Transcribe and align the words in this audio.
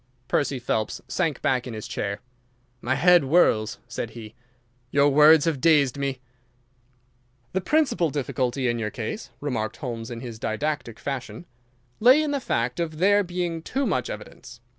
Percy 0.27 0.57
Phelps 0.57 0.99
sank 1.07 1.43
back 1.43 1.67
in 1.67 1.75
his 1.75 1.87
chair. 1.87 2.21
"My 2.81 2.95
head 2.95 3.21
whirls," 3.21 3.77
said 3.87 4.09
he. 4.09 4.33
"Your 4.89 5.09
words 5.09 5.45
have 5.45 5.61
dazed 5.61 5.95
me." 5.95 6.19
"The 7.53 7.61
principal 7.61 8.09
difficulty 8.09 8.67
in 8.67 8.79
your 8.79 8.89
case," 8.89 9.29
remarked 9.41 9.77
Holmes, 9.77 10.09
in 10.09 10.19
his 10.21 10.39
didactic 10.39 10.97
fashion, 10.97 11.45
"lay 11.99 12.19
in 12.23 12.31
the 12.31 12.39
fact 12.39 12.79
of 12.79 12.97
there 12.97 13.23
being 13.23 13.61
too 13.61 13.85
much 13.85 14.09
evidence. 14.09 14.59